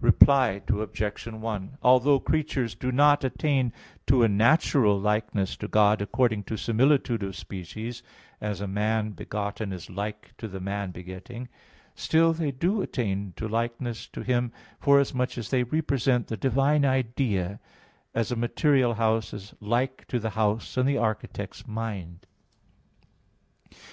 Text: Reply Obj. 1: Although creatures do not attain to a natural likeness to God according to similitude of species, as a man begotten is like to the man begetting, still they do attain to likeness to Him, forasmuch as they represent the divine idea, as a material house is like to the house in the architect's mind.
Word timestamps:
Reply 0.00 0.62
Obj. 0.68 1.26
1: 1.26 1.78
Although 1.82 2.20
creatures 2.20 2.76
do 2.76 2.92
not 2.92 3.24
attain 3.24 3.72
to 4.06 4.22
a 4.22 4.28
natural 4.28 4.96
likeness 4.96 5.56
to 5.56 5.66
God 5.66 6.00
according 6.00 6.44
to 6.44 6.56
similitude 6.56 7.24
of 7.24 7.34
species, 7.34 8.00
as 8.40 8.60
a 8.60 8.68
man 8.68 9.10
begotten 9.10 9.72
is 9.72 9.90
like 9.90 10.34
to 10.38 10.46
the 10.46 10.60
man 10.60 10.92
begetting, 10.92 11.48
still 11.96 12.32
they 12.32 12.52
do 12.52 12.80
attain 12.80 13.32
to 13.34 13.48
likeness 13.48 14.06
to 14.10 14.22
Him, 14.22 14.52
forasmuch 14.78 15.36
as 15.36 15.50
they 15.50 15.64
represent 15.64 16.28
the 16.28 16.36
divine 16.36 16.84
idea, 16.84 17.58
as 18.14 18.30
a 18.30 18.36
material 18.36 18.94
house 18.94 19.34
is 19.34 19.52
like 19.58 20.06
to 20.06 20.20
the 20.20 20.30
house 20.38 20.76
in 20.76 20.86
the 20.86 20.98
architect's 20.98 21.66
mind. 21.66 22.24